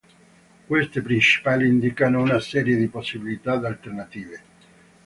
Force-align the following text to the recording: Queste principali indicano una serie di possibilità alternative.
Queste 0.65 1.03
principali 1.03 1.67
indicano 1.67 2.23
una 2.23 2.39
serie 2.39 2.75
di 2.75 2.87
possibilità 2.87 3.51
alternative. 3.51 4.43